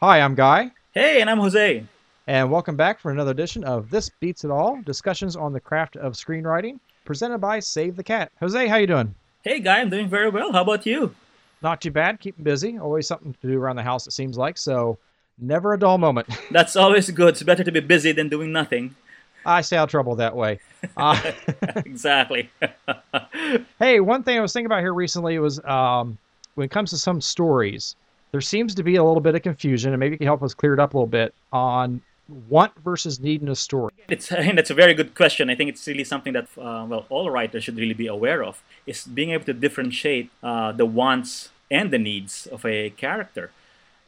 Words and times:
Hi, 0.00 0.20
I'm 0.20 0.34
Guy, 0.34 0.70
Hey, 0.92 1.20
and 1.20 1.28
I'm 1.30 1.38
Jose. 1.38 1.84
and 2.26 2.50
welcome 2.50 2.76
back 2.76 3.00
for 3.00 3.10
another 3.10 3.30
edition 3.30 3.64
of 3.64 3.90
This 3.90 4.10
Beats 4.20 4.44
It 4.44 4.50
All: 4.50 4.80
Discussions 4.82 5.36
on 5.36 5.52
the 5.52 5.60
Craft 5.60 5.96
of 5.96 6.12
Screenwriting, 6.14 6.78
presented 7.04 7.38
by 7.38 7.60
Save 7.60 7.96
the 7.96 8.02
Cat. 8.04 8.30
Jose, 8.40 8.66
how 8.66 8.76
you 8.76 8.86
doing? 8.86 9.14
Hey, 9.42 9.60
Guy, 9.60 9.80
I'm 9.80 9.90
doing 9.90 10.08
very 10.08 10.28
well. 10.28 10.52
How 10.52 10.62
about 10.62 10.86
you? 10.86 11.14
Not 11.62 11.80
too 11.80 11.90
bad. 11.90 12.20
Keeping 12.20 12.44
busy. 12.44 12.78
Always 12.78 13.06
something 13.06 13.34
to 13.40 13.46
do 13.48 13.58
around 13.58 13.76
the 13.76 13.82
house. 13.82 14.06
It 14.06 14.12
seems 14.12 14.36
like 14.36 14.58
so. 14.58 14.98
Never 15.38 15.72
a 15.74 15.78
dull 15.78 15.98
moment. 15.98 16.28
That's 16.50 16.76
always 16.76 17.10
good. 17.10 17.30
It's 17.30 17.42
better 17.42 17.64
to 17.64 17.72
be 17.72 17.80
busy 17.80 18.12
than 18.12 18.28
doing 18.28 18.52
nothing. 18.52 18.94
I 19.44 19.60
stay 19.60 19.76
out 19.76 19.84
of 19.84 19.90
trouble 19.90 20.16
that 20.16 20.34
way. 20.36 20.60
Uh, 20.96 21.20
exactly. 21.76 22.50
hey, 23.78 24.00
one 24.00 24.22
thing 24.24 24.36
I 24.38 24.40
was 24.40 24.52
thinking 24.52 24.66
about 24.66 24.80
here 24.80 24.92
recently 24.94 25.38
was 25.38 25.62
um, 25.64 26.18
when 26.56 26.64
it 26.66 26.70
comes 26.70 26.90
to 26.90 26.98
some 26.98 27.20
stories, 27.20 27.94
there 28.32 28.40
seems 28.40 28.74
to 28.74 28.82
be 28.82 28.96
a 28.96 29.04
little 29.04 29.20
bit 29.20 29.34
of 29.34 29.42
confusion, 29.42 29.92
and 29.92 30.00
maybe 30.00 30.14
you 30.14 30.18
can 30.18 30.26
help 30.26 30.42
us 30.42 30.54
clear 30.54 30.74
it 30.74 30.80
up 30.80 30.94
a 30.94 30.96
little 30.96 31.06
bit 31.06 31.34
on 31.52 32.00
want 32.48 32.72
versus 32.82 33.20
need 33.20 33.40
in 33.42 33.48
a 33.48 33.54
story. 33.54 33.92
it's 34.08 34.28
think 34.42 34.56
that's 34.56 34.70
a 34.70 34.74
very 34.74 34.94
good 34.94 35.14
question. 35.14 35.48
I 35.48 35.54
think 35.54 35.70
it's 35.70 35.86
really 35.86 36.04
something 36.04 36.32
that 36.32 36.48
uh, 36.58 36.84
well 36.88 37.06
all 37.08 37.30
writers 37.30 37.64
should 37.64 37.76
really 37.76 37.94
be 37.94 38.06
aware 38.06 38.42
of 38.42 38.62
is 38.86 39.04
being 39.04 39.30
able 39.30 39.44
to 39.44 39.52
differentiate 39.52 40.30
uh, 40.42 40.72
the 40.72 40.86
wants 40.86 41.50
and 41.70 41.90
the 41.90 41.98
needs 41.98 42.46
of 42.46 42.64
a 42.64 42.90
character. 42.90 43.50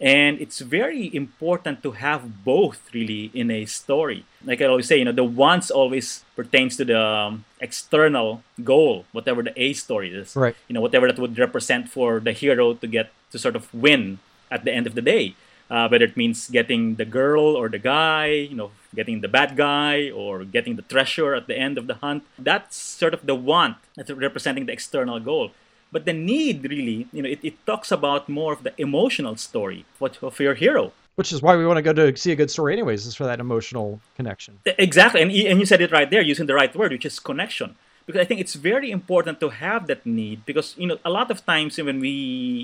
And 0.00 0.40
it's 0.40 0.60
very 0.60 1.12
important 1.14 1.82
to 1.82 1.90
have 1.92 2.44
both 2.44 2.78
really 2.94 3.32
in 3.34 3.50
a 3.50 3.66
story. 3.66 4.24
Like 4.44 4.62
I 4.62 4.66
always 4.66 4.86
say, 4.86 4.98
you 4.98 5.04
know, 5.04 5.12
the 5.12 5.24
wants 5.24 5.70
always 5.70 6.24
pertains 6.36 6.76
to 6.76 6.84
the 6.84 7.02
um, 7.02 7.44
external 7.60 8.42
goal, 8.62 9.06
whatever 9.10 9.42
the 9.42 9.52
A 9.60 9.72
story 9.72 10.14
is. 10.14 10.36
Right. 10.36 10.54
You 10.68 10.74
know, 10.74 10.80
whatever 10.80 11.08
that 11.08 11.18
would 11.18 11.36
represent 11.36 11.88
for 11.88 12.20
the 12.20 12.32
hero 12.32 12.74
to 12.74 12.86
get 12.86 13.10
to 13.32 13.38
sort 13.38 13.56
of 13.56 13.72
win 13.74 14.20
at 14.50 14.64
the 14.64 14.72
end 14.72 14.86
of 14.86 14.94
the 14.94 15.02
day. 15.02 15.34
Uh, 15.68 15.86
whether 15.86 16.06
it 16.06 16.16
means 16.16 16.48
getting 16.48 16.94
the 16.94 17.04
girl 17.04 17.54
or 17.54 17.68
the 17.68 17.78
guy, 17.78 18.28
you 18.28 18.56
know, 18.56 18.70
getting 18.94 19.20
the 19.20 19.28
bad 19.28 19.54
guy 19.54 20.08
or 20.10 20.42
getting 20.44 20.76
the 20.76 20.82
treasure 20.82 21.34
at 21.34 21.46
the 21.46 21.58
end 21.58 21.76
of 21.76 21.86
the 21.86 21.94
hunt. 21.94 22.24
That's 22.38 22.74
sort 22.74 23.12
of 23.12 23.26
the 23.26 23.34
want 23.34 23.76
that's 23.94 24.10
representing 24.10 24.64
the 24.64 24.72
external 24.72 25.20
goal. 25.20 25.50
But 25.90 26.04
the 26.04 26.12
need 26.12 26.68
really, 26.68 27.08
you 27.12 27.22
know, 27.22 27.28
it, 27.28 27.40
it 27.42 27.66
talks 27.66 27.90
about 27.90 28.28
more 28.28 28.52
of 28.52 28.62
the 28.62 28.74
emotional 28.78 29.36
story 29.36 29.84
of, 30.00 30.22
of 30.22 30.38
your 30.38 30.54
hero. 30.54 30.92
Which 31.16 31.32
is 31.32 31.42
why 31.42 31.56
we 31.56 31.66
want 31.66 31.78
to 31.78 31.82
go 31.82 31.92
to 31.92 32.16
see 32.16 32.30
a 32.30 32.36
good 32.36 32.50
story, 32.50 32.74
anyways, 32.74 33.06
is 33.06 33.14
for 33.14 33.24
that 33.24 33.40
emotional 33.40 34.00
connection. 34.14 34.60
Exactly, 34.64 35.20
and, 35.22 35.32
and 35.32 35.58
you 35.58 35.66
said 35.66 35.80
it 35.80 35.90
right 35.90 36.08
there, 36.08 36.22
using 36.22 36.46
the 36.46 36.54
right 36.54 36.74
word, 36.76 36.92
which 36.92 37.04
is 37.04 37.18
connection. 37.18 37.74
Because 38.06 38.20
I 38.20 38.24
think 38.24 38.40
it's 38.40 38.54
very 38.54 38.90
important 38.90 39.40
to 39.40 39.50
have 39.50 39.86
that 39.88 40.06
need. 40.06 40.46
Because 40.46 40.74
you 40.78 40.86
know, 40.86 40.98
a 41.04 41.10
lot 41.10 41.30
of 41.30 41.44
times 41.44 41.76
when 41.76 42.00
we, 42.00 42.08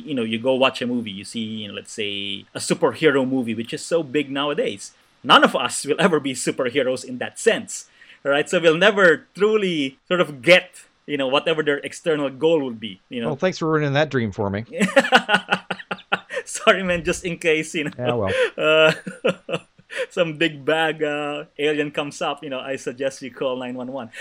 you 0.07 0.15
know, 0.15 0.23
you 0.23 0.39
go 0.39 0.55
watch 0.55 0.81
a 0.81 0.87
movie, 0.87 1.11
you 1.11 1.25
see, 1.25 1.41
you 1.41 1.69
know, 1.69 1.75
let's 1.75 1.93
say 1.93 2.47
a 2.55 2.61
superhero 2.61 3.29
movie, 3.29 3.55
which 3.55 3.75
is 3.75 3.85
so 3.85 4.03
big 4.03 4.31
nowadays. 4.31 4.93
None 5.23 5.43
of 5.43 5.57
us 5.57 5.85
will 5.85 6.01
ever 6.01 6.21
be 6.21 6.33
superheroes 6.35 7.05
in 7.05 7.19
that 7.19 7.39
sense, 7.39 7.89
right? 8.23 8.49
So 8.49 8.61
we'll 8.61 8.79
never 8.79 9.27
truly 9.35 9.99
sort 10.07 10.21
of 10.21 10.43
get, 10.43 10.85
you 11.07 11.17
know, 11.17 11.29
whatever 11.29 11.63
their 11.63 11.79
external 11.79 12.31
goal 12.31 12.65
would 12.65 12.81
be. 12.81 13.01
You 13.09 13.21
know, 13.21 13.29
Well, 13.29 13.37
thanks 13.37 13.59
for 13.59 13.69
ruining 13.71 13.93
that 13.93 14.11
dream 14.11 14.33
for 14.33 14.51
me. 14.51 14.65
sorry, 16.45 16.83
man, 16.83 17.05
just 17.05 17.25
in 17.25 17.39
case, 17.39 17.75
you 17.75 17.85
know. 17.85 17.91
Yeah, 17.99 18.15
well. 18.15 18.33
uh, 18.57 19.59
some 20.11 20.37
big 20.37 20.65
bag 20.65 21.03
uh, 21.03 21.45
alien 21.59 21.91
comes 21.91 22.21
up, 22.23 22.43
you 22.43 22.51
know, 22.51 22.61
I 22.61 22.77
suggest 22.77 23.23
you 23.23 23.31
call 23.31 23.57
911. 23.57 24.13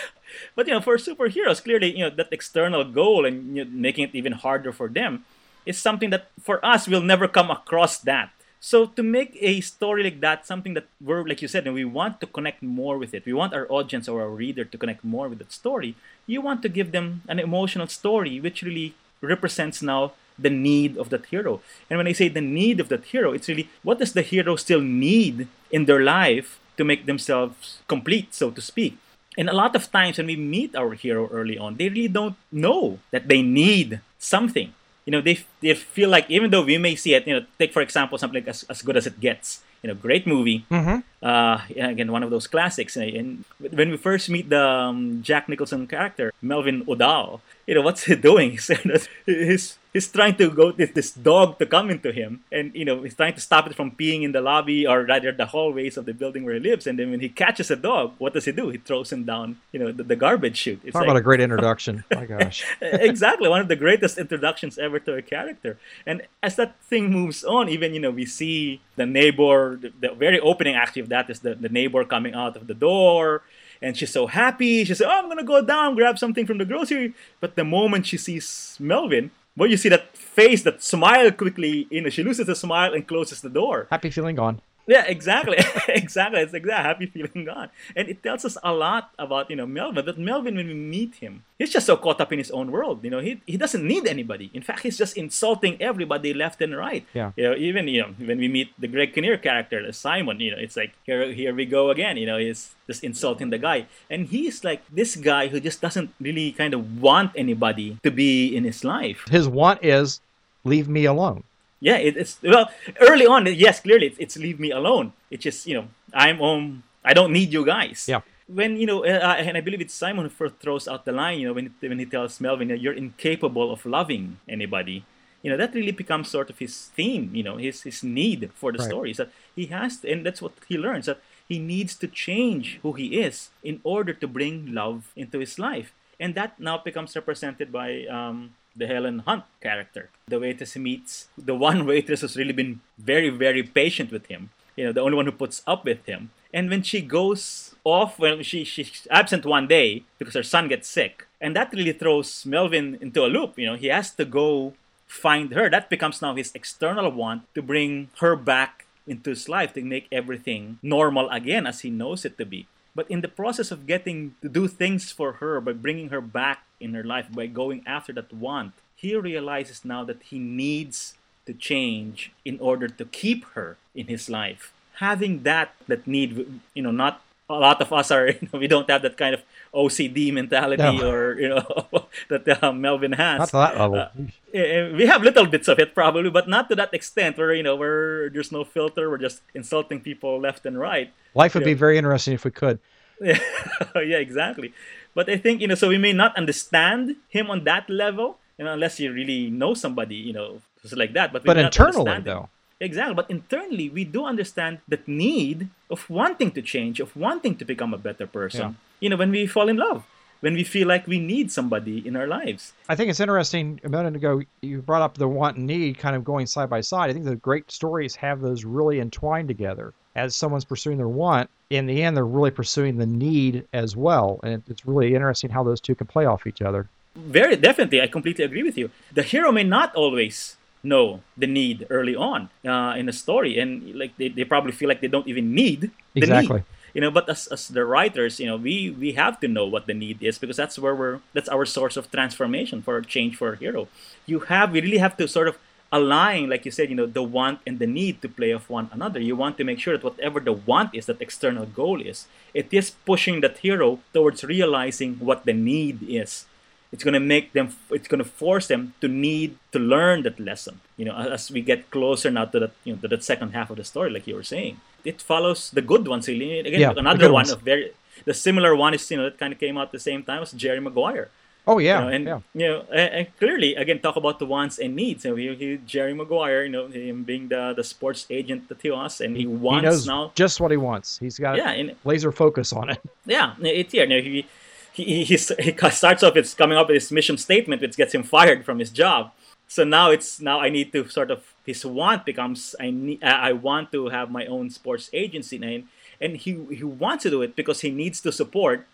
But, 0.56 0.68
you 0.68 0.74
know, 0.74 0.82
for 0.82 0.98
superheroes, 0.98 1.64
clearly, 1.64 1.96
you 1.96 2.06
know, 2.06 2.10
that 2.10 2.30
external 2.32 2.84
goal 2.84 3.26
and 3.26 3.56
you 3.56 3.66
know, 3.66 3.72
making 3.72 4.06
it 4.06 4.16
even 4.16 4.34
harder 4.34 4.72
for 4.72 4.88
them 4.88 5.26
is 5.66 5.78
something 5.78 6.10
that 6.10 6.28
for 6.42 6.64
us, 6.66 6.88
we'll 6.88 7.02
never 7.02 7.28
come 7.28 7.50
across 7.50 7.98
that. 8.00 8.32
So 8.64 8.86
to 8.86 9.04
make 9.04 9.36
a 9.42 9.60
story 9.60 10.04
like 10.04 10.22
that, 10.22 10.48
something 10.48 10.74
that 10.74 10.88
we're, 11.04 11.28
like 11.28 11.42
you 11.42 11.50
said, 11.50 11.68
and 11.68 11.76
we 11.76 11.84
want 11.84 12.22
to 12.22 12.28
connect 12.28 12.64
more 12.64 12.98
with 12.98 13.14
it, 13.14 13.26
we 13.26 13.34
want 13.34 13.54
our 13.54 13.68
audience 13.70 14.08
or 14.08 14.22
our 14.22 14.30
reader 14.30 14.64
to 14.64 14.78
connect 14.78 15.04
more 15.04 15.28
with 15.28 15.40
that 15.40 15.52
story, 15.52 15.96
you 16.26 16.40
want 16.40 16.62
to 16.62 16.70
give 16.70 16.94
them 16.94 17.24
an 17.28 17.40
emotional 17.40 17.88
story 17.88 18.40
which 18.40 18.64
really 18.64 18.94
represents 19.20 19.82
now 19.82 20.14
the 20.40 20.50
need 20.50 20.98
of 20.98 21.10
that 21.10 21.26
hero. 21.26 21.60
And 21.90 21.98
when 21.98 22.08
I 22.08 22.14
say 22.14 22.30
the 22.30 22.40
need 22.40 22.80
of 22.80 22.88
that 22.88 23.04
hero, 23.04 23.34
it's 23.34 23.50
really 23.50 23.68
what 23.84 24.00
does 24.00 24.14
the 24.14 24.22
hero 24.22 24.56
still 24.56 24.80
need 24.80 25.50
in 25.70 25.84
their 25.84 26.02
life 26.02 26.58
to 26.78 26.86
make 26.86 27.06
themselves 27.06 27.80
complete, 27.90 28.34
so 28.34 28.50
to 28.50 28.62
speak. 28.62 28.98
And 29.38 29.50
a 29.50 29.54
lot 29.54 29.76
of 29.76 29.92
times 29.92 30.18
when 30.18 30.28
we 30.28 30.38
meet 30.38 30.74
our 30.74 30.94
hero 30.94 31.28
early 31.34 31.58
on, 31.58 31.76
they 31.76 31.90
really 31.90 32.08
don't 32.08 32.38
know 32.50 33.00
that 33.12 33.28
they 33.28 33.42
need 33.42 34.00
something. 34.20 34.74
You 35.06 35.12
know, 35.12 35.22
they, 35.22 35.40
they 35.62 35.74
feel 35.74 36.10
like 36.10 36.30
even 36.30 36.52
though 36.52 36.64
we 36.64 36.78
may 36.78 36.96
see 36.96 37.14
it, 37.14 37.28
you 37.28 37.40
know, 37.40 37.46
take 37.60 37.74
for 37.74 37.82
example 37.82 38.18
something 38.18 38.44
like 38.44 38.48
as, 38.48 38.64
as 38.70 38.82
good 38.82 38.98
as 38.98 39.08
it 39.08 39.20
gets. 39.20 39.62
You 39.82 39.90
know, 39.90 39.96
great 39.96 40.26
movie. 40.26 40.66
Mm-hmm. 40.72 41.04
Uh, 41.22 41.60
again, 41.76 42.10
one 42.10 42.24
of 42.24 42.30
those 42.30 42.48
classics. 42.48 42.96
And 42.96 43.44
when 43.60 43.92
we 43.92 43.98
first 43.98 44.30
meet 44.30 44.48
the 44.48 44.64
um, 44.64 45.22
Jack 45.22 45.50
Nicholson 45.50 45.88
character, 45.88 46.32
Melvin 46.42 46.86
O'Dowd, 46.88 47.42
you 47.66 47.76
know, 47.76 47.82
what's 47.82 48.04
he 48.04 48.16
doing? 48.16 48.52
He's, 48.58 49.08
he's, 49.26 49.78
he's 49.94 50.12
trying 50.12 50.36
to 50.36 50.50
go 50.50 50.72
this, 50.72 50.92
this 50.92 51.12
dog 51.12 51.60
to 51.60 51.66
come 51.66 51.90
into 51.90 52.12
him, 52.12 52.44
and 52.52 52.74
you 52.76 52.84
know, 52.84 53.04
he's 53.04 53.16
trying 53.16 53.36
to 53.36 53.42
stop 53.42 53.68
it 53.68 53.76
from 53.76 53.92
peeing 53.92 54.24
in 54.24 54.32
the 54.32 54.42
lobby 54.42 54.86
or 54.86 55.04
rather 55.06 55.32
the 55.32 55.46
hallways 55.46 55.96
of 55.98 56.06
the 56.06 56.14
building 56.14 56.44
where 56.44 56.56
he 56.56 56.60
lives. 56.60 56.88
And 56.88 57.00
then 57.00 57.12
when 57.12 57.20
he 57.20 57.30
catches 57.30 57.72
a 57.72 57.76
dog, 57.76 58.16
what 58.18 58.34
does 58.34 58.46
he 58.46 58.52
do? 58.52 58.70
He 58.70 58.80
throws 58.80 59.12
him 59.12 59.24
down, 59.24 59.58
you 59.72 59.80
know, 59.80 59.92
the, 59.92 60.04
the 60.04 60.16
garbage 60.16 60.58
chute. 60.58 60.82
It's 60.84 60.94
Talk 60.94 61.02
like- 61.02 61.08
about 61.10 61.18
a 61.18 61.22
great 61.22 61.40
introduction. 61.40 62.04
My 62.14 62.26
gosh. 62.34 62.66
exactly 62.82 63.48
one 63.48 63.62
of 63.62 63.68
the 63.68 63.76
greatest 63.76 64.18
introductions 64.18 64.78
ever 64.78 65.00
to 65.00 65.14
a 65.16 65.22
character 65.22 65.78
and 66.06 66.22
as 66.42 66.56
that 66.56 66.76
thing 66.82 67.10
moves 67.12 67.44
on 67.44 67.70
even 67.70 67.94
you 67.94 68.00
know 68.00 68.12
we 68.12 68.26
see 68.26 68.82
the 68.96 69.06
neighbor 69.06 69.78
the, 69.78 69.92
the 70.00 70.14
very 70.14 70.40
opening 70.40 70.76
actually 70.76 71.02
of 71.02 71.10
that 71.10 71.30
is 71.30 71.40
the, 71.40 71.56
the 71.56 71.70
neighbor 71.70 72.04
coming 72.04 72.34
out 72.34 72.56
of 72.56 72.68
the 72.68 72.74
door 72.74 73.42
and 73.82 73.98
she's 73.98 74.12
so 74.12 74.28
happy. 74.28 74.84
She 74.84 74.94
says 74.94 75.08
oh 75.08 75.10
i'm 75.10 75.30
gonna 75.30 75.44
go 75.44 75.64
down 75.64 75.96
grab 75.96 76.18
something 76.20 76.46
from 76.46 76.58
the 76.58 76.66
grocery. 76.66 77.14
But 77.40 77.56
the 77.56 77.64
moment 77.64 78.06
she 78.06 78.18
sees 78.18 78.78
melvin 78.80 79.32
well 79.56 79.70
you 79.70 79.78
see 79.78 79.90
that 79.90 80.16
face 80.18 80.64
that 80.64 80.82
smile 80.82 81.32
quickly 81.32 81.88
you 81.90 82.02
know 82.02 82.10
she 82.10 82.24
loses 82.24 82.48
the 82.48 82.56
smile 82.56 82.94
and 82.94 83.08
closes 83.08 83.42
the 83.42 83.50
door. 83.50 83.88
Happy 83.90 84.10
feeling 84.10 84.36
gone. 84.36 84.62
Yeah, 84.86 85.06
exactly, 85.08 85.58
exactly. 85.88 86.42
It's 86.42 86.52
like 86.52 86.64
that 86.64 86.86
happy 86.86 87.06
feeling 87.06 87.46
gone, 87.52 87.70
and 87.96 88.10
it 88.10 88.22
tells 88.22 88.44
us 88.44 88.58
a 88.64 88.74
lot 88.74 89.12
about 89.18 89.50
you 89.50 89.56
know 89.56 89.66
Melvin. 89.66 90.06
That 90.06 90.18
Melvin, 90.18 90.56
when 90.56 90.68
we 90.68 90.74
meet 90.74 91.16
him, 91.16 91.44
he's 91.58 91.72
just 91.72 91.86
so 91.86 91.96
caught 91.96 92.20
up 92.20 92.34
in 92.34 92.40
his 92.40 92.52
own 92.52 92.72
world. 92.72 93.04
You 93.04 93.10
know, 93.10 93.20
he 93.20 93.42
he 93.46 93.56
doesn't 93.56 93.86
need 93.86 94.08
anybody. 94.08 94.52
In 94.54 94.62
fact, 94.62 94.82
he's 94.82 94.98
just 94.98 95.16
insulting 95.16 95.82
everybody 95.82 96.34
left 96.34 96.62
and 96.62 96.76
right. 96.76 97.06
Yeah. 97.14 97.32
You 97.36 97.44
know, 97.44 97.56
even 97.56 97.88
you 97.88 98.02
know 98.02 98.12
when 98.20 98.40
we 98.40 98.48
meet 98.48 98.74
the 98.78 98.88
Greg 98.88 99.14
Kinnear 99.14 99.38
character, 99.38 99.80
Simon, 99.94 100.40
you 100.40 100.52
know, 100.52 100.60
it's 100.60 100.76
like 100.76 100.94
here 101.04 101.32
here 101.32 101.56
we 101.56 101.66
go 101.66 101.90
again. 101.90 102.18
You 102.18 102.26
know, 102.26 102.38
he's 102.38 102.76
just 102.88 103.04
insulting 103.04 103.52
the 103.52 103.58
guy, 103.58 103.88
and 104.10 104.28
he's 104.28 104.64
like 104.64 104.84
this 104.92 105.16
guy 105.16 105.48
who 105.48 105.60
just 105.60 105.80
doesn't 105.80 106.14
really 106.20 106.52
kind 106.52 106.74
of 106.74 107.02
want 107.02 107.32
anybody 107.36 107.98
to 108.04 108.12
be 108.12 108.54
in 108.54 108.66
his 108.66 108.84
life. 108.84 109.24
His 109.30 109.48
want 109.48 109.84
is 109.84 110.20
leave 110.66 110.90
me 110.90 111.06
alone. 111.06 111.44
Yeah, 111.84 111.98
it, 112.08 112.16
it's 112.16 112.40
well 112.42 112.72
early 113.10 113.28
on. 113.28 113.46
Yes, 113.66 113.82
clearly 113.86 114.08
it's, 114.08 114.20
it's 114.24 114.36
leave 114.46 114.60
me 114.66 114.72
alone. 114.72 115.12
It's 115.30 115.44
just 115.44 115.68
you 115.68 115.76
know 115.78 115.86
I'm 116.14 116.42
um 116.42 116.64
I 117.04 117.14
don't 117.18 117.34
need 117.38 117.52
you 117.52 117.64
guys. 117.66 118.08
Yeah. 118.08 118.22
When 118.48 118.72
you 118.82 118.88
know, 118.88 119.00
uh, 119.04 119.36
and 119.48 119.58
I 119.60 119.62
believe 119.62 119.82
it's 119.82 119.94
Simon 119.94 120.24
who 120.26 120.30
first 120.30 120.56
throws 120.64 120.88
out 120.88 121.04
the 121.04 121.12
line. 121.12 121.40
You 121.40 121.48
know, 121.48 121.56
when 121.60 121.68
when 121.80 122.00
he 122.00 122.06
tells 122.06 122.40
Melvin, 122.40 122.68
that 122.70 122.80
you're 122.84 123.00
incapable 123.06 123.68
of 123.76 123.86
loving 123.86 124.38
anybody. 124.48 125.04
You 125.44 125.50
know 125.52 125.58
that 125.58 125.76
really 125.76 125.92
becomes 125.92 126.28
sort 126.32 126.50
of 126.50 126.58
his 126.60 126.74
theme. 126.96 127.32
You 127.34 127.44
know, 127.44 127.58
his 127.58 127.84
his 127.84 128.00
need 128.04 128.50
for 128.56 128.72
the 128.72 128.80
Right. 128.80 128.92
story 128.92 129.10
is 129.12 129.18
that 129.18 129.32
he 129.56 129.66
has, 129.68 130.00
to, 130.00 130.12
and 130.12 130.26
that's 130.26 130.42
what 130.42 130.54
he 130.72 130.78
learns 130.78 131.06
that 131.08 131.20
he 131.52 131.60
needs 131.60 131.96
to 131.96 132.08
change 132.08 132.80
who 132.84 132.94
he 132.94 133.20
is 133.20 133.50
in 133.62 133.76
order 133.84 134.14
to 134.14 134.28
bring 134.28 134.74
love 134.74 135.12
into 135.16 135.40
his 135.40 135.60
life, 135.60 135.90
and 136.20 136.36
that 136.36 136.60
now 136.60 136.78
becomes 136.78 137.16
represented 137.16 137.72
by 137.72 138.08
um, 138.08 138.56
the 138.76 138.88
Helen 138.88 139.20
Hunt 139.20 139.44
character. 139.62 140.10
The 140.28 140.40
waitress 140.40 140.74
he 140.74 140.80
meets 140.80 141.28
the 141.38 141.56
one 141.56 141.86
waitress 141.92 142.22
who's 142.22 142.38
really 142.38 142.54
been 142.54 142.82
very, 142.98 143.30
very 143.30 143.64
patient 143.64 144.12
with 144.12 144.28
him. 144.28 144.50
You 144.76 144.86
know, 144.86 144.92
the 144.92 145.02
only 145.02 145.18
one 145.18 145.26
who 145.26 145.32
puts 145.32 145.62
up 145.68 145.86
with 145.86 146.06
him. 146.06 146.32
And 146.54 146.70
when 146.70 146.84
she 146.84 147.02
goes 147.02 147.76
off, 147.84 148.20
when 148.20 148.44
she 148.44 148.64
she's 148.64 149.08
absent 149.10 149.46
one 149.46 149.68
day 149.68 150.04
because 150.20 150.36
her 150.36 150.44
son 150.44 150.68
gets 150.68 150.88
sick, 150.88 151.28
and 151.42 151.56
that 151.56 151.74
really 151.74 151.94
throws 151.94 152.46
Melvin 152.46 152.98
into 153.02 153.26
a 153.26 153.28
loop. 153.28 153.58
You 153.58 153.68
know, 153.68 153.76
he 153.76 153.88
has 153.88 154.12
to 154.12 154.26
go 154.26 154.74
find 155.08 155.52
her. 155.54 155.70
That 155.70 155.90
becomes 155.90 156.22
now 156.22 156.36
his 156.36 156.52
external 156.54 157.12
want 157.12 157.44
to 157.56 157.62
bring 157.62 158.10
her 158.20 158.36
back 158.36 158.86
into 159.06 159.30
his 159.32 159.50
life 159.50 159.74
to 159.74 159.82
make 159.82 160.08
everything 160.12 160.80
normal 160.82 161.30
again 161.30 161.68
as 161.68 161.82
he 161.82 161.90
knows 161.90 162.24
it 162.26 162.38
to 162.38 162.46
be. 162.46 162.68
But 162.96 163.10
in 163.10 163.22
the 163.22 163.28
process 163.28 163.72
of 163.72 163.88
getting 163.88 164.36
to 164.42 164.50
do 164.50 164.68
things 164.68 165.12
for 165.12 165.34
her 165.34 165.60
by 165.60 165.74
bringing 165.74 166.10
her 166.10 166.22
back 166.22 166.64
in 166.80 166.94
her 166.94 167.04
life, 167.04 167.28
by 167.32 167.48
going 167.48 167.84
after 167.88 168.14
that 168.14 168.32
want, 168.34 168.74
he 168.96 169.16
realizes 169.16 169.84
now 169.84 170.04
that 170.04 170.22
he 170.24 170.38
needs 170.38 171.16
to 171.46 171.54
change 171.54 172.32
in 172.46 172.60
order 172.60 172.88
to 172.88 173.06
keep 173.06 173.46
her 173.54 173.78
in 173.96 174.08
his 174.08 174.30
life. 174.30 174.74
Having 175.02 175.44
that 175.44 175.74
that 175.88 176.06
need, 176.06 176.62
you 176.74 176.84
know, 176.84 176.92
not 176.92 177.22
a 177.58 177.62
lot 177.62 177.82
of 177.82 177.92
us 177.94 178.12
are 178.12 178.28
you 178.42 178.48
know, 178.52 178.60
we 178.60 178.68
don't 178.68 178.90
have 178.90 179.02
that 179.02 179.18
kind 179.18 179.34
of 179.34 179.42
OCD 179.74 180.32
mentality 180.34 180.84
No. 180.84 181.10
or 181.10 181.40
you 181.40 181.50
know 181.50 181.66
that 182.30 182.64
uh, 182.64 182.72
Melvin 182.74 183.14
has. 183.14 183.40
Not 183.40 183.50
to 183.50 183.58
that 183.58 183.78
level. 183.78 184.00
Uh, 184.00 184.10
Eh, 184.54 184.92
we 184.94 185.08
have 185.08 185.24
little 185.24 185.48
bits 185.48 185.68
of 185.68 185.80
it 185.80 185.96
probably, 185.96 186.30
but 186.30 186.48
not 186.48 186.70
to 186.70 186.76
that 186.76 186.94
extent 186.94 187.40
where 187.40 187.54
you 187.56 187.64
know 187.64 187.76
where 187.76 188.30
there's 188.30 188.52
no 188.52 188.64
filter. 188.64 189.10
We're 189.10 189.18
just 189.18 189.42
insulting 189.56 190.00
people 190.00 190.40
left 190.40 190.68
and 190.68 190.78
right. 190.78 191.12
Life 191.34 191.56
would 191.56 191.66
be 191.66 191.74
very 191.74 191.98
interesting 191.98 192.36
if 192.36 192.46
we 192.46 192.52
could. 192.52 192.78
Yeah, 193.20 193.40
yeah, 193.96 194.22
exactly. 194.22 194.72
But 195.16 195.28
I 195.28 195.38
think 195.38 195.62
you 195.62 195.68
know, 195.68 195.74
so 195.74 195.90
we 195.90 195.98
may 195.98 196.14
not 196.14 196.38
understand 196.38 197.16
him 197.30 197.50
on 197.50 197.64
that 197.64 197.90
level, 197.90 198.38
you 198.60 198.66
know, 198.66 198.74
unless 198.74 199.00
you 199.00 199.12
really 199.12 199.50
know 199.50 199.74
somebody, 199.74 200.18
you 200.22 200.34
know, 200.34 200.62
just 200.84 200.96
like 200.98 201.14
that. 201.14 201.34
But 201.34 201.42
we 201.44 201.48
But 201.48 201.58
internally, 201.58 202.22
though, 202.22 202.50
Exactly. 202.80 203.16
But 203.16 203.30
internally, 203.30 203.90
we 203.90 204.04
do 204.04 204.26
understand 204.26 204.80
that 204.88 205.08
need 205.08 205.70
of 205.90 206.10
wanting 206.10 206.52
to 206.52 206.62
change, 206.62 207.00
of 207.00 207.16
wanting 207.16 207.56
to 207.58 207.66
become 207.66 207.94
a 207.94 207.98
better 207.98 208.28
person. 208.28 208.62
Yeah. 208.62 208.74
You 209.00 209.10
know, 209.10 209.16
when 209.18 209.32
we 209.32 209.48
fall 209.48 209.70
in 209.70 209.78
love, 209.78 210.04
when 210.44 210.56
we 210.56 210.66
feel 210.66 210.90
like 210.90 211.08
we 211.08 211.20
need 211.20 211.50
somebody 211.52 212.06
in 212.06 212.18
our 212.18 212.28
lives. 212.28 212.74
I 212.90 212.96
think 212.96 213.10
it's 213.10 213.22
interesting. 213.22 213.80
A 213.86 213.90
minute 213.90 214.18
ago, 214.18 214.42
you 214.62 214.82
brought 214.82 215.02
up 215.02 215.18
the 215.18 215.28
want 215.28 215.56
and 215.56 215.66
need 215.66 215.98
kind 215.98 216.18
of 216.18 216.26
going 216.26 216.48
side 216.48 216.70
by 216.70 216.82
side. 216.82 217.10
I 217.10 217.14
think 217.14 217.24
the 217.24 217.38
great 217.38 217.72
stories 217.72 218.16
have 218.18 218.42
those 218.42 218.66
really 218.66 219.00
entwined 219.00 219.48
together. 219.48 219.94
As 220.16 220.36
someone's 220.36 220.66
pursuing 220.66 220.98
their 220.98 221.08
want, 221.08 221.50
in 221.70 221.86
the 221.86 222.04
end, 222.04 222.18
they're 222.18 222.26
really 222.26 222.52
pursuing 222.52 222.98
the 222.98 223.06
need 223.06 223.66
as 223.72 223.96
well. 223.96 224.42
And 224.44 224.62
it's 224.70 224.86
really 224.86 225.16
interesting 225.16 225.50
how 225.50 225.64
those 225.64 225.80
two 225.80 225.96
can 225.96 226.08
play 226.08 226.26
off 226.26 226.46
each 226.46 226.62
other. 226.62 226.90
Very 227.16 227.56
definitely, 227.56 228.02
I 228.02 228.08
completely 228.08 228.44
agree 228.44 228.64
with 228.64 228.78
you. 228.78 228.90
The 229.14 229.24
hero 229.24 229.52
may 229.52 229.64
not 229.64 229.96
always 229.96 230.58
know 230.84 231.22
the 231.38 231.48
need 231.48 231.88
early 231.90 232.16
on 232.16 232.50
uh, 232.66 232.94
in 232.98 233.08
a 233.08 233.14
story, 233.14 233.58
and 233.58 233.96
like 233.96 234.16
they, 234.18 234.28
they 234.28 234.44
probably 234.44 234.72
feel 234.72 234.90
like 234.90 235.02
they 235.02 235.08
don't 235.08 235.28
even 235.28 235.54
need 235.56 235.92
the 236.14 236.22
Exactly. 236.22 236.58
need. 236.58 236.66
You 236.94 237.02
know, 237.02 237.10
but 237.10 237.28
as, 237.28 237.48
as 237.48 237.70
the 237.70 237.86
writers, 237.86 238.40
you 238.40 238.46
know, 238.46 238.58
we 238.58 238.92
we 238.92 239.14
have 239.14 239.40
to 239.40 239.48
know 239.48 239.66
what 239.66 239.88
the 239.88 239.96
need 239.96 240.22
is 240.22 240.38
because 240.38 240.58
that's 240.58 240.78
where 240.78 240.94
we're 240.94 241.20
that's 241.34 241.50
our 241.50 241.66
source 241.66 241.98
of 241.98 242.12
transformation 242.12 242.84
for 242.84 243.02
change 243.02 243.36
for 243.36 243.54
a 243.54 243.58
hero. 243.58 243.88
You 244.28 244.42
have 244.42 244.72
we 244.72 244.82
really 244.82 245.00
have 245.00 245.18
to 245.18 245.28
sort 245.28 245.48
of 245.48 245.58
align, 245.92 246.50
like 246.50 246.66
you 246.66 246.72
said, 246.72 246.90
you 246.90 246.96
know, 246.96 247.06
the 247.06 247.22
want 247.24 247.60
and 247.66 247.80
the 247.80 247.88
need 247.88 248.22
to 248.22 248.30
play 248.30 248.52
off 248.52 248.70
one 248.70 248.90
another. 248.92 249.20
You 249.20 249.36
want 249.36 249.58
to 249.58 249.64
make 249.64 249.80
sure 249.80 249.96
that 249.96 250.04
whatever 250.04 250.40
the 250.40 250.54
want 250.54 250.94
is, 250.94 251.06
that 251.06 251.22
external 251.22 251.66
goal 251.66 252.02
is, 252.02 252.28
it 252.54 252.68
is 252.72 252.92
pushing 253.06 253.42
that 253.42 253.60
hero 253.60 254.00
towards 254.12 254.44
realizing 254.44 255.16
what 255.16 255.46
the 255.46 255.54
need 255.54 256.00
is 256.02 256.46
it's 256.94 257.04
going 257.04 257.18
to 257.22 257.26
make 257.36 257.46
them 257.58 257.68
it's 257.98 258.08
going 258.12 258.24
to 258.26 258.30
force 258.44 258.66
them 258.72 258.82
to 259.02 259.08
need 259.08 259.50
to 259.74 259.80
learn 259.94 260.18
that 260.28 260.38
lesson 260.50 260.76
you 261.00 261.06
know 261.08 261.16
as 261.38 261.44
we 261.56 261.60
get 261.72 261.90
closer 261.96 262.30
now 262.38 262.46
to 262.54 262.60
that 262.64 262.74
you 262.86 262.94
know 262.94 263.00
to 263.04 263.08
that 263.14 263.24
second 263.24 263.50
half 263.58 263.70
of 263.72 263.78
the 263.82 263.84
story 263.94 264.10
like 264.16 264.26
you 264.30 264.36
were 264.40 264.50
saying 264.56 264.74
it 265.12 265.18
follows 265.22 265.60
the 265.78 265.82
good 265.92 266.06
ones 266.08 266.28
again 266.28 266.66
Yeah, 266.84 266.94
another 267.06 267.28
one 267.28 267.34
ones. 267.46 267.52
of 267.52 267.60
very 267.72 267.86
the 268.30 268.34
similar 268.48 268.72
one 268.86 268.94
is 268.94 269.04
you 269.12 269.18
know 269.18 269.26
that 269.30 269.38
kind 269.42 269.52
of 269.54 269.60
came 269.60 269.76
out 269.80 269.88
at 269.90 269.96
the 270.00 270.06
same 270.10 270.22
time 270.24 270.40
was 270.46 270.52
jerry 270.66 270.80
maguire 270.80 271.30
Oh 271.66 271.78
yeah, 271.80 272.00
you 272.00 272.04
know, 272.04 272.12
and 272.16 272.24
yeah. 272.28 272.40
you 272.62 272.68
know 272.70 272.80
and, 272.92 273.10
and 273.18 273.26
clearly 273.40 273.72
again 273.84 274.00
talk 274.06 274.18
about 274.18 274.38
the 274.38 274.46
wants 274.46 274.76
and 274.84 274.92
needs 274.98 275.24
and 275.24 275.40
he, 275.40 275.48
he, 275.56 275.78
jerry 275.94 276.14
maguire 276.14 276.62
you 276.68 276.74
know 276.76 276.88
him 276.88 277.24
being 277.24 277.48
the 277.48 277.74
the 277.80 277.86
sports 277.94 278.22
agent 278.30 278.68
that 278.70 278.82
he 278.84 278.92
was 278.92 279.22
and 279.24 279.32
he 279.40 279.44
He 279.44 279.48
wants 279.48 279.86
knows 279.88 280.06
now 280.06 280.24
just 280.36 280.60
what 280.60 280.72
he 280.76 280.80
wants. 280.90 281.08
He's 281.24 281.40
got 281.40 281.56
yeah 281.62 281.72
and 281.80 281.96
laser 282.04 282.34
focus 282.34 282.74
on 282.80 282.86
it. 282.94 283.00
yeah, 283.26 283.56
it's 283.62 283.94
here. 283.96 284.04
You 284.04 284.10
know, 284.12 284.22
he, 284.22 284.46
he, 284.94 285.24
he, 285.24 285.36
he 285.36 285.38
starts 285.38 286.24
off 286.24 286.36
with 286.36 286.56
coming 286.58 286.78
up 286.78 286.88
with 286.88 286.96
his 286.96 287.12
mission 287.12 287.38
statement, 287.38 287.82
which 287.82 287.98
gets 287.98 288.14
him 288.14 288.24
fired 288.24 288.64
from 288.66 288.80
his 288.80 288.90
job. 288.90 289.32
So 289.68 289.84
now 289.84 290.12
it's 290.12 290.40
now 290.40 290.60
I 290.60 290.70
need 290.70 290.92
to 290.94 291.08
sort 291.10 291.32
of 291.32 291.54
his 291.66 291.86
want 291.86 292.26
becomes 292.26 292.76
I 292.80 292.92
need 292.92 293.24
I 293.24 293.54
want 293.54 293.92
to 293.94 294.10
have 294.10 294.30
my 294.30 294.46
own 294.46 294.70
sports 294.70 295.10
agency 295.14 295.58
and 295.58 295.88
and 296.22 296.38
he 296.38 296.52
he 296.76 296.84
wants 296.84 297.24
to 297.24 297.30
do 297.32 297.42
it 297.42 297.56
because 297.56 297.82
he 297.82 297.90
needs 297.90 298.22
to 298.22 298.32
support 298.32 298.86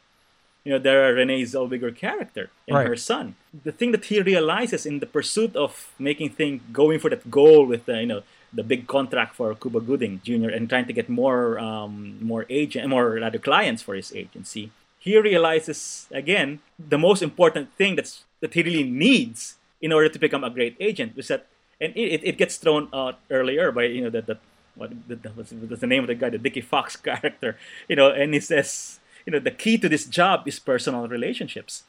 you 0.64 0.72
know 0.72 0.80
there 0.80 1.10
are 1.10 1.14
Renee 1.14 1.44
Zellweger 1.44 1.96
character 1.96 2.50
and 2.68 2.76
Right. 2.78 2.88
her 2.88 2.96
son. 2.96 3.36
The 3.64 3.72
thing 3.72 3.92
that 3.92 4.06
he 4.06 4.22
realizes 4.22 4.86
in 4.86 5.00
the 5.00 5.06
pursuit 5.06 5.56
of 5.56 5.92
making 6.00 6.30
things 6.32 6.62
going 6.72 7.00
for 7.00 7.10
that 7.10 7.30
goal 7.30 7.66
with 7.66 7.86
the 7.86 8.00
you 8.00 8.06
know 8.08 8.22
the 8.54 8.64
big 8.64 8.88
contract 8.88 9.36
for 9.36 9.54
Cuba 9.56 9.82
Gooding 9.82 10.22
Jr. 10.24 10.50
and 10.50 10.70
trying 10.70 10.86
to 10.86 10.94
get 10.94 11.10
more 11.10 11.60
um, 11.60 12.18
more 12.22 12.46
agent 12.50 12.88
more 12.88 13.10
rather 13.20 13.40
clients 13.40 13.82
for 13.82 13.96
his 13.96 14.14
agency. 14.16 14.72
He 15.00 15.18
realizes 15.18 16.08
again 16.12 16.60
the 16.78 16.98
most 16.98 17.22
important 17.22 17.74
thing 17.76 17.96
that's 17.96 18.24
that 18.42 18.54
he 18.54 18.64
really 18.64 18.84
needs 18.84 19.56
in 19.82 19.92
order 19.92 20.10
to 20.10 20.20
become 20.20 20.44
a 20.44 20.50
great 20.50 20.76
agent 20.80 21.16
was 21.16 21.28
that 21.30 21.48
and 21.82 21.96
it, 21.96 22.22
it, 22.24 22.38
gets 22.38 22.58
thrown 22.58 22.90
out 22.94 23.20
earlier 23.32 23.72
by 23.72 23.84
you 23.84 24.02
know 24.02 24.10
that 24.10 24.26
that 24.28 24.40
what 24.76 24.92
what's, 25.36 25.52
what's 25.52 25.82
the 25.82 25.88
name 25.88 26.04
of 26.04 26.08
the 26.08 26.16
guy 26.16 26.30
the 26.30 26.38
Dickie 26.38 26.62
Fox 26.62 26.96
character 27.10 27.58
you 27.88 27.96
know 27.96 28.12
and 28.12 28.34
he 28.34 28.40
says 28.40 29.00
you 29.26 29.32
know 29.32 29.40
the 29.40 29.52
key 29.52 29.78
to 29.78 29.88
this 29.88 30.06
job 30.06 30.48
is 30.48 30.60
personal 30.60 31.08
relationships. 31.08 31.84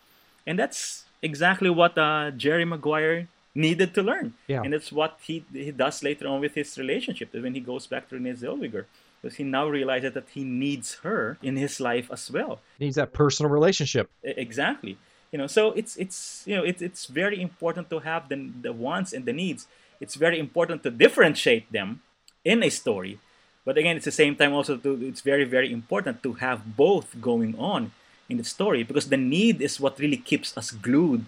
And 0.47 0.59
that's 0.59 1.05
exactly 1.23 1.71
what 1.71 1.97
uh, 1.97 2.31
Jerry 2.33 2.65
Maguire 2.65 3.29
needed 3.55 3.95
to 3.95 4.03
learn. 4.03 4.35
Yeah. 4.47 4.63
and 4.63 4.75
it's 4.75 4.93
what 4.93 5.19
he 5.29 5.45
he 5.53 5.73
does 5.73 6.03
later 6.03 6.27
on 6.29 6.41
with 6.41 6.55
his 6.55 6.77
relationship 6.79 7.33
when 7.33 7.55
he 7.55 7.61
goes 7.61 7.87
back 7.87 8.09
to 8.09 8.15
Renee 8.17 8.35
Zellweger 8.43 8.85
because 9.21 9.37
he 9.37 9.45
now 9.45 9.69
realizes 9.69 10.15
that 10.15 10.29
he 10.33 10.45
needs 10.45 10.95
her 11.03 11.39
in 11.43 11.57
his 11.57 11.81
life 11.81 12.09
as 12.11 12.31
well. 12.31 12.61
Needs 12.79 12.97
that 12.97 13.13
personal 13.13 13.51
relationship. 13.51 14.11
Exactly. 14.23 14.97
You 15.33 15.39
know 15.39 15.47
so 15.47 15.73
it's 15.73 15.97
it's 15.97 16.43
you 16.47 16.57
know 16.57 16.65
it's 16.65 16.83
it's 16.83 17.07
very 17.07 17.41
important 17.41 17.89
to 17.91 18.01
have 18.01 18.29
the 18.29 18.51
the 18.63 18.73
wants 18.73 19.13
and 19.13 19.25
the 19.25 19.33
needs. 19.33 19.67
It's 20.01 20.15
very 20.15 20.39
important 20.39 20.83
to 20.83 20.91
differentiate 20.91 21.71
them 21.71 22.03
in 22.45 22.63
a 22.63 22.71
story. 22.71 23.19
But 23.65 23.79
again 23.79 23.97
it's 23.97 24.07
the 24.07 24.19
same 24.23 24.35
time 24.35 24.53
also 24.53 24.77
to 24.77 24.91
it's 25.07 25.21
very 25.21 25.45
very 25.45 25.73
important 25.73 26.23
to 26.25 26.35
have 26.35 26.77
both 26.77 27.21
going 27.21 27.55
on 27.59 27.93
in 28.29 28.39
the 28.39 28.45
story. 28.45 28.83
Because 28.83 29.09
the 29.09 29.17
need 29.17 29.61
is 29.63 29.79
what 29.79 30.01
really 30.01 30.17
keeps 30.17 30.57
us 30.57 30.73
glued 30.73 31.27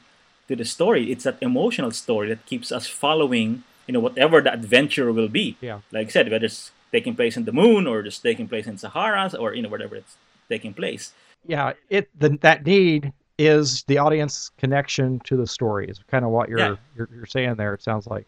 to 0.49 0.56
the 0.56 0.65
story. 0.65 1.12
It's 1.12 1.25
that 1.25 1.39
emotional 1.41 1.93
story 1.93 2.29
that 2.29 2.47
keeps 2.47 2.73
us 2.73 2.89
following 2.89 3.62
you 3.87 3.93
know 3.94 4.00
whatever 4.00 4.41
the 4.41 4.53
adventure 4.53 5.12
will 5.12 5.29
be. 5.29 5.56
Yeah. 5.61 5.81
like 5.93 6.09
i 6.09 6.11
said 6.11 6.31
whether 6.31 6.47
it's 6.47 6.73
taking 6.93 7.15
place 7.17 7.37
in 7.37 7.44
the 7.44 7.53
moon 7.53 7.87
or 7.87 8.03
just 8.03 8.23
taking 8.23 8.47
place 8.49 8.67
in 8.67 8.77
Saharas 8.77 9.35
or 9.35 9.55
you 9.55 9.62
know 9.62 9.69
whatever 9.69 9.97
it's 9.97 10.15
taking 10.49 10.73
place 10.75 11.12
Yeah, 11.47 11.73
it 11.89 12.05
the, 12.23 12.29
that 12.47 12.65
need 12.67 13.12
is 13.39 13.83
the 13.91 13.99
audience 13.99 14.50
connection 14.62 15.19
to 15.29 15.35
the 15.37 15.47
story. 15.47 15.85
Is 15.89 15.99
kind 16.15 16.25
of 16.27 16.31
what 16.31 16.49
you're, 16.49 16.59
Yeah. 16.65 16.77
you're 16.97 17.09
you're 17.17 17.27
saying 17.37 17.55
there. 17.56 17.73
It 17.75 17.83
sounds 17.83 18.06
like. 18.06 18.27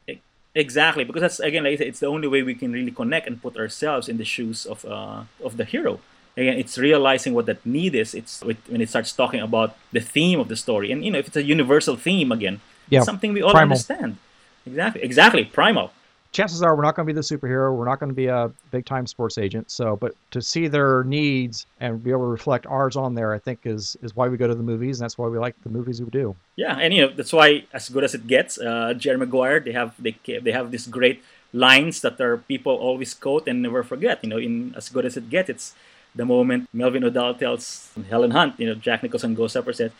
Exactly, 0.57 1.05
because 1.05 1.23
that's 1.27 1.41
again, 1.41 1.63
like 1.65 1.79
said, 1.79 1.89
it's 1.89 2.01
the 2.01 2.07
only 2.17 2.29
way 2.35 2.41
we 2.43 2.55
can 2.55 2.71
really 2.73 2.91
connect 3.03 3.27
and 3.29 3.37
put 3.43 3.57
ourselves 3.57 4.09
in 4.09 4.17
the 4.23 4.25
shoes 4.25 4.59
of 4.73 4.79
uh, 4.85 5.23
of 5.47 5.53
the 5.61 5.65
hero. 5.75 6.01
Again, 6.37 6.57
it's 6.63 6.77
realizing 6.79 7.33
what 7.37 7.47
that 7.47 7.61
need 7.79 7.95
is. 7.95 8.15
It's 8.15 8.35
with- 8.49 8.65
when 8.73 8.81
it 8.81 8.89
starts 8.89 9.13
talking 9.13 9.41
about 9.49 9.71
the 9.97 10.01
theme 10.15 10.39
of 10.41 10.49
the 10.49 10.57
story, 10.57 10.91
and 10.93 11.05
you 11.05 11.11
know, 11.13 11.19
if 11.23 11.27
it's 11.31 11.37
a 11.45 11.47
universal 11.57 11.97
theme 12.07 12.31
again, 12.33 12.57
Yeah, 12.91 12.99
it's 13.01 13.07
something 13.07 13.33
we 13.35 13.43
all 13.43 13.51
primal. 13.53 13.73
understand. 13.75 14.17
Exactly, 14.67 15.03
exactly, 15.03 15.45
primal. 15.61 15.87
Chances 16.35 16.63
are 16.63 16.77
we're 16.77 16.83
not 16.83 16.97
going 16.97 17.07
to 17.07 17.15
be 17.15 17.17
the 17.17 17.23
superhero. 17.23 17.75
We're 17.75 17.87
not 17.87 18.01
going 18.01 18.11
to 18.11 18.15
be 18.15 18.27
a 18.27 18.51
big 18.71 18.85
time 18.85 19.07
sports 19.07 19.39
agent. 19.39 19.71
So, 19.71 19.97
but 19.97 20.15
to 20.33 20.43
see 20.43 20.69
their 20.69 21.05
needs 21.05 21.67
and 21.81 22.03
be 22.03 22.11
able 22.11 22.23
to 22.23 22.27
reflect 22.27 22.67
ours 22.67 22.97
on 22.97 23.15
there, 23.15 23.33
I 23.33 23.39
think 23.39 23.61
is 23.65 23.97
is 24.03 24.15
why 24.15 24.29
we 24.29 24.37
go 24.37 24.47
to 24.47 24.55
the 24.55 24.63
movies, 24.63 24.99
and 24.99 25.05
that's 25.05 25.17
why 25.17 25.29
we 25.29 25.39
like 25.39 25.55
the 25.63 25.71
movies 25.71 26.03
we 26.03 26.11
do. 26.11 26.37
Yeah, 26.57 26.77
and 26.77 26.93
you 26.93 27.07
know 27.07 27.13
that's 27.15 27.33
why 27.33 27.65
as 27.73 27.89
good 27.89 28.05
as 28.05 28.15
it 28.15 28.27
gets, 28.27 28.59
uh, 28.59 28.93
Jerry 28.95 29.17
Maguire 29.17 29.61
they 29.61 29.73
have 29.73 29.95
they 29.99 30.19
they 30.27 30.53
have 30.53 30.71
these 30.71 30.87
great 30.87 31.23
lines 31.55 32.03
that 32.03 32.21
are 32.21 32.37
people 32.37 32.75
always 32.75 33.15
quote 33.15 33.49
and 33.49 33.63
never 33.63 33.83
forget. 33.83 34.19
You 34.23 34.29
know, 34.29 34.39
in 34.39 34.75
as 34.77 34.91
good 34.91 35.07
as 35.07 35.17
it 35.17 35.31
gets, 35.31 35.49
it's 35.49 35.75
the 36.15 36.27
moment 36.27 36.69
Melvin 36.73 37.05
O'Donnell 37.05 37.35
tells 37.35 37.91
Helen 38.11 38.33
Hunt, 38.33 38.59
you 38.59 38.67
know, 38.67 38.75
Jack 38.75 39.03
Nicholson 39.03 39.35
goes 39.35 39.57
up 39.57 39.67
and 39.67 39.77
says, 39.77 39.93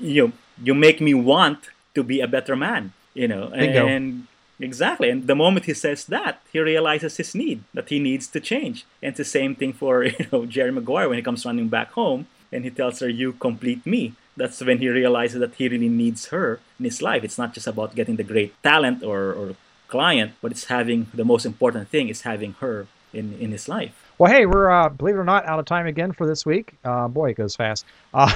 you 0.00 0.26
know, 0.26 0.32
you 0.62 0.74
make 0.74 1.00
me 1.00 1.14
want 1.14 1.68
to 1.94 2.02
be 2.02 2.20
a 2.20 2.26
better 2.26 2.56
man. 2.56 2.92
You 3.14 3.28
know, 3.28 3.46
Bingo. 3.48 3.86
and 3.86 4.26
exactly, 4.60 5.10
and 5.10 5.26
the 5.26 5.34
moment 5.34 5.66
he 5.66 5.74
says 5.74 6.04
that, 6.06 6.40
he 6.52 6.60
realizes 6.60 7.16
his 7.16 7.34
need 7.34 7.64
that 7.74 7.88
he 7.88 7.98
needs 7.98 8.26
to 8.28 8.40
change. 8.40 8.84
And 9.02 9.10
it's 9.10 9.18
the 9.18 9.24
same 9.24 9.54
thing 9.54 9.72
for 9.72 10.04
you 10.18 10.26
know 10.32 10.46
Jerry 10.46 10.72
Maguire 10.72 11.08
when 11.08 11.18
he 11.18 11.22
comes 11.22 11.44
running 11.44 11.68
back 11.68 11.92
home 11.92 12.26
and 12.52 12.64
he 12.64 12.70
tells 12.70 13.00
her, 13.00 13.08
"You 13.08 13.32
complete 13.32 13.84
me." 13.84 14.14
That's 14.36 14.60
when 14.60 14.78
he 14.78 14.88
realizes 14.88 15.38
that 15.40 15.54
he 15.54 15.68
really 15.68 15.88
needs 15.88 16.26
her 16.26 16.58
in 16.78 16.84
his 16.84 17.00
life. 17.00 17.22
It's 17.22 17.38
not 17.38 17.54
just 17.54 17.68
about 17.68 17.94
getting 17.94 18.16
the 18.16 18.24
great 18.24 18.60
talent 18.64 19.04
or, 19.04 19.32
or 19.32 19.54
client, 19.86 20.32
but 20.42 20.50
it's 20.50 20.64
having 20.64 21.06
the 21.14 21.24
most 21.24 21.46
important 21.46 21.88
thing 21.88 22.08
is 22.08 22.22
having 22.22 22.54
her 22.54 22.88
in, 23.12 23.34
in 23.34 23.52
his 23.52 23.68
life. 23.68 23.92
Well, 24.18 24.32
hey, 24.32 24.46
we're 24.46 24.70
uh, 24.70 24.88
believe 24.88 25.16
it 25.16 25.18
or 25.18 25.24
not 25.24 25.46
out 25.46 25.58
of 25.58 25.66
time 25.66 25.86
again 25.86 26.12
for 26.12 26.26
this 26.26 26.46
week. 26.46 26.74
Uh, 26.84 27.08
boy, 27.08 27.30
it 27.30 27.36
goes 27.36 27.56
fast. 27.56 27.84
Uh, 28.12 28.30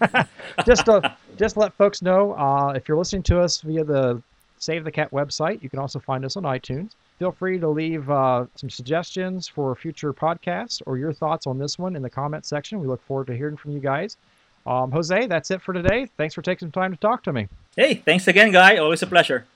just 0.66 0.86
to 0.86 1.16
just 1.36 1.54
to 1.54 1.60
let 1.60 1.74
folks 1.74 2.02
know, 2.02 2.34
uh, 2.34 2.72
if 2.76 2.88
you're 2.88 2.98
listening 2.98 3.24
to 3.24 3.40
us 3.40 3.60
via 3.60 3.84
the 3.84 4.22
Save 4.58 4.84
the 4.84 4.90
Cat 4.90 5.10
website, 5.10 5.62
you 5.62 5.68
can 5.68 5.78
also 5.78 5.98
find 5.98 6.24
us 6.24 6.36
on 6.36 6.44
iTunes. 6.44 6.92
Feel 7.18 7.32
free 7.32 7.58
to 7.58 7.68
leave 7.68 8.10
uh, 8.10 8.46
some 8.56 8.68
suggestions 8.68 9.48
for 9.48 9.74
future 9.74 10.12
podcasts 10.12 10.82
or 10.86 10.98
your 10.98 11.12
thoughts 11.12 11.46
on 11.46 11.58
this 11.58 11.78
one 11.78 11.96
in 11.96 12.02
the 12.02 12.10
comment 12.10 12.44
section. 12.44 12.78
We 12.80 12.86
look 12.86 13.02
forward 13.02 13.26
to 13.28 13.36
hearing 13.36 13.56
from 13.56 13.72
you 13.72 13.80
guys. 13.80 14.16
Um, 14.66 14.90
Jose, 14.90 15.26
that's 15.26 15.50
it 15.50 15.62
for 15.62 15.72
today. 15.72 16.08
Thanks 16.16 16.34
for 16.34 16.42
taking 16.42 16.66
some 16.66 16.72
time 16.72 16.92
to 16.92 16.98
talk 16.98 17.22
to 17.24 17.32
me. 17.32 17.48
Hey, 17.76 17.94
thanks 17.94 18.28
again, 18.28 18.50
guy. 18.50 18.76
Always 18.76 19.02
a 19.02 19.06
pleasure. 19.06 19.46